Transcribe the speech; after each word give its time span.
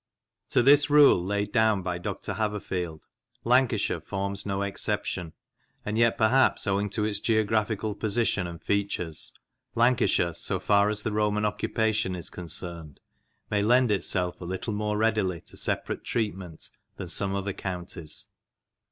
To 0.49 0.63
this 0.63 0.89
rule, 0.89 1.23
laid 1.23 1.51
down 1.51 1.83
by 1.83 1.99
Dr. 1.99 2.33
Haverfield, 2.33 3.03
Lancashire 3.43 4.01
forms 4.01 4.47
no 4.47 4.63
exception, 4.63 5.33
and 5.85 5.95
yet 5.95 6.17
perhaps, 6.17 6.65
owing 6.65 6.89
to 6.89 7.05
its 7.05 7.19
geographical 7.19 7.93
position 7.93 8.47
and 8.47 8.59
features, 8.59 9.31
Lancashire, 9.75 10.33
so 10.33 10.59
far 10.59 10.89
as 10.89 11.03
the 11.03 11.11
Roman 11.11 11.45
occupation 11.45 12.15
is 12.15 12.31
concerned, 12.31 12.99
may 13.51 13.61
lend 13.61 13.91
itself 13.91 14.41
a 14.41 14.45
little 14.45 14.73
more 14.73 14.97
readily 14.97 15.39
to 15.41 15.55
separate 15.55 16.03
treatment 16.03 16.71
than 16.95 17.07
some 17.07 17.35
other 17.35 17.53
counties. 17.53 18.25